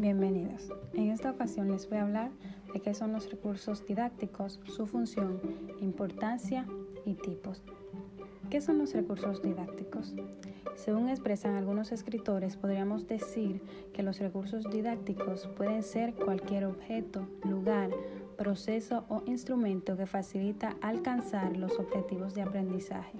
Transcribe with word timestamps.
bienvenidos. 0.00 0.72
En 0.94 1.10
esta 1.10 1.30
ocasión 1.30 1.70
les 1.70 1.88
voy 1.88 1.98
a 1.98 2.02
hablar 2.02 2.30
de 2.72 2.80
qué 2.80 2.94
son 2.94 3.12
los 3.12 3.30
recursos 3.30 3.84
didácticos, 3.86 4.58
su 4.64 4.86
función, 4.86 5.40
importancia 5.80 6.66
y 7.04 7.14
tipos. 7.14 7.62
¿Qué 8.48 8.62
son 8.62 8.78
los 8.78 8.94
recursos 8.94 9.42
didácticos? 9.42 10.14
Según 10.74 11.10
expresan 11.10 11.54
algunos 11.54 11.92
escritores, 11.92 12.56
podríamos 12.56 13.06
decir 13.06 13.62
que 13.92 14.02
los 14.02 14.18
recursos 14.18 14.64
didácticos 14.70 15.46
pueden 15.48 15.82
ser 15.82 16.14
cualquier 16.14 16.64
objeto, 16.64 17.28
lugar, 17.44 17.90
proceso 18.38 19.04
o 19.10 19.22
instrumento 19.26 19.98
que 19.98 20.06
facilita 20.06 20.76
alcanzar 20.80 21.58
los 21.58 21.78
objetivos 21.78 22.34
de 22.34 22.42
aprendizaje. 22.42 23.18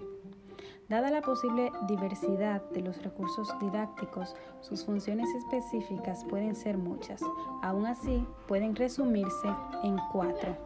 Dada 0.90 1.08
la 1.08 1.20
posible 1.20 1.70
diversidad 1.86 2.62
de 2.72 2.80
los 2.80 3.00
recursos 3.00 3.48
didácticos, 3.60 4.34
sus 4.60 4.84
funciones 4.84 5.32
específicas 5.36 6.24
pueden 6.24 6.56
ser 6.56 6.78
muchas. 6.78 7.22
Aún 7.62 7.86
así, 7.86 8.26
pueden 8.48 8.74
resumirse 8.74 9.46
en 9.84 9.96
cuatro. 10.10 10.56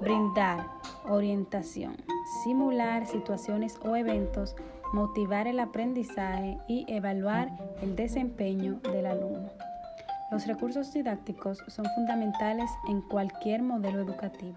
Brindar 0.00 0.66
orientación, 1.06 1.94
simular 2.42 3.06
situaciones 3.06 3.78
o 3.84 3.96
eventos, 3.96 4.56
motivar 4.94 5.46
el 5.46 5.60
aprendizaje 5.60 6.56
y 6.66 6.86
evaluar 6.88 7.50
el 7.82 7.96
desempeño 7.96 8.80
del 8.80 9.04
alumno. 9.04 9.50
Los 10.30 10.46
recursos 10.46 10.90
didácticos 10.94 11.62
son 11.68 11.84
fundamentales 11.94 12.70
en 12.88 13.02
cualquier 13.02 13.62
modelo 13.62 14.00
educativo. 14.00 14.56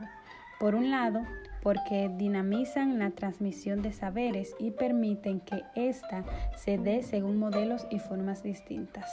Por 0.61 0.75
un 0.75 0.89
lado, 0.91 1.19
porque 1.61 2.09
dinamizan 2.17 2.99
la 2.99 3.11
transmisión 3.11 3.81
de 3.81 3.91
saberes 3.91 4.55
y 4.59 4.71
permiten 4.71 5.39
que 5.41 5.63
ésta 5.75 6.23
se 6.55 6.77
dé 6.77 7.03
según 7.03 7.37
modelos 7.37 7.85
y 7.89 7.99
formas 7.99 8.43
distintas. 8.43 9.09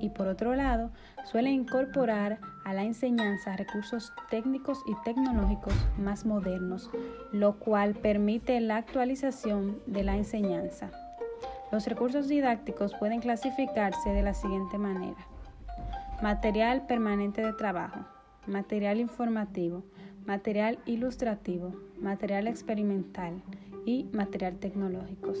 Y 0.00 0.10
por 0.10 0.26
otro 0.28 0.54
lado, 0.54 0.90
suelen 1.24 1.54
incorporar 1.54 2.38
a 2.64 2.72
la 2.72 2.84
enseñanza 2.84 3.56
recursos 3.56 4.12
técnicos 4.30 4.82
y 4.86 4.94
tecnológicos 5.04 5.74
más 5.98 6.24
modernos, 6.24 6.90
lo 7.32 7.58
cual 7.58 7.94
permite 7.94 8.60
la 8.60 8.76
actualización 8.76 9.80
de 9.86 10.04
la 10.04 10.16
enseñanza. 10.16 10.90
Los 11.70 11.86
recursos 11.86 12.28
didácticos 12.28 12.94
pueden 12.94 13.20
clasificarse 13.20 14.10
de 14.10 14.22
la 14.22 14.34
siguiente 14.34 14.76
manera. 14.76 15.26
Material 16.20 16.86
permanente 16.86 17.42
de 17.42 17.52
trabajo, 17.52 18.00
material 18.46 18.98
informativo, 18.98 19.84
material 20.30 20.78
ilustrativo, 20.86 21.74
material 22.00 22.46
experimental 22.46 23.42
y 23.84 24.06
material 24.12 24.60
tecnológico. 24.60 25.32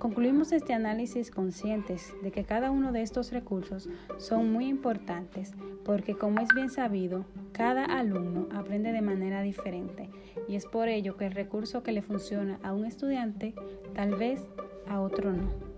Concluimos 0.00 0.50
este 0.50 0.74
análisis 0.74 1.30
conscientes 1.30 2.12
de 2.20 2.32
que 2.32 2.42
cada 2.42 2.72
uno 2.72 2.90
de 2.90 3.02
estos 3.02 3.30
recursos 3.30 3.88
son 4.16 4.50
muy 4.50 4.66
importantes 4.66 5.52
porque 5.84 6.16
como 6.16 6.40
es 6.40 6.48
bien 6.52 6.68
sabido, 6.68 7.26
cada 7.52 7.84
alumno 7.84 8.48
aprende 8.52 8.90
de 8.90 9.02
manera 9.02 9.40
diferente 9.42 10.10
y 10.48 10.56
es 10.56 10.66
por 10.66 10.88
ello 10.88 11.16
que 11.16 11.26
el 11.26 11.32
recurso 11.32 11.84
que 11.84 11.92
le 11.92 12.02
funciona 12.02 12.58
a 12.64 12.72
un 12.72 12.86
estudiante 12.86 13.54
tal 13.94 14.16
vez 14.16 14.42
a 14.88 15.00
otro 15.00 15.32
no. 15.32 15.77